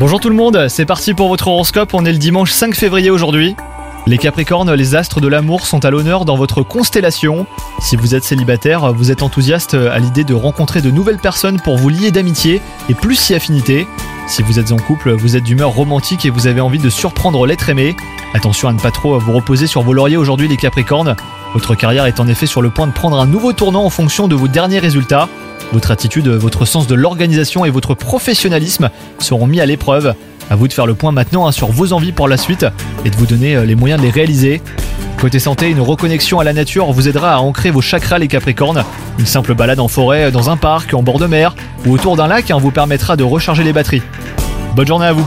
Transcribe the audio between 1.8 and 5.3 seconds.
on est le dimanche 5 février aujourd'hui. Les Capricornes, les astres de